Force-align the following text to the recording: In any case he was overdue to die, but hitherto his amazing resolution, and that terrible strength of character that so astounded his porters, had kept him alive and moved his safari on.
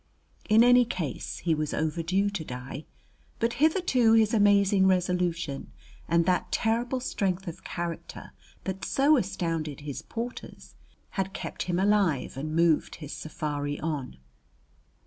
In 0.49 0.63
any 0.63 0.83
case 0.83 1.37
he 1.45 1.53
was 1.53 1.75
overdue 1.75 2.31
to 2.31 2.43
die, 2.43 2.85
but 3.37 3.53
hitherto 3.61 4.13
his 4.13 4.33
amazing 4.33 4.87
resolution, 4.87 5.71
and 6.07 6.25
that 6.25 6.51
terrible 6.51 6.99
strength 6.99 7.47
of 7.47 7.63
character 7.63 8.31
that 8.63 8.83
so 8.83 9.15
astounded 9.15 9.81
his 9.81 10.01
porters, 10.01 10.73
had 11.21 11.33
kept 11.35 11.65
him 11.69 11.77
alive 11.77 12.35
and 12.35 12.55
moved 12.55 12.95
his 12.95 13.13
safari 13.13 13.79
on. 13.79 14.17